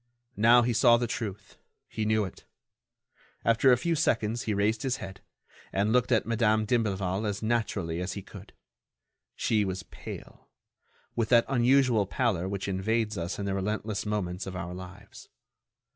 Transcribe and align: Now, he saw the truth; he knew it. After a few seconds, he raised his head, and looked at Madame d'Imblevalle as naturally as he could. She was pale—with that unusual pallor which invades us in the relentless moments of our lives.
Now, 0.37 0.63
he 0.63 0.73
saw 0.73 0.97
the 0.97 1.05
truth; 1.05 1.59
he 1.87 2.05
knew 2.05 2.25
it. 2.25 2.43
After 3.45 3.71
a 3.71 3.77
few 3.77 3.93
seconds, 3.93 4.41
he 4.41 4.53
raised 4.55 4.81
his 4.81 4.95
head, 4.97 5.21
and 5.71 5.93
looked 5.93 6.11
at 6.11 6.25
Madame 6.25 6.65
d'Imblevalle 6.65 7.27
as 7.27 7.43
naturally 7.43 8.01
as 8.01 8.13
he 8.13 8.23
could. 8.23 8.51
She 9.35 9.63
was 9.63 9.83
pale—with 9.83 11.29
that 11.29 11.45
unusual 11.47 12.07
pallor 12.07 12.49
which 12.49 12.67
invades 12.67 13.15
us 13.15 13.37
in 13.37 13.45
the 13.45 13.53
relentless 13.53 14.03
moments 14.03 14.47
of 14.47 14.55
our 14.55 14.73
lives. 14.73 15.29